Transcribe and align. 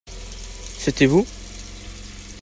C'était 0.79 1.05
vous? 1.05 1.27